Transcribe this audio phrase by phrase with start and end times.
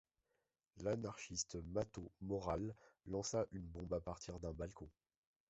[0.77, 2.73] L'anarchiste Mateau Morral
[3.05, 4.89] lança une bombe à partir d'un balcon.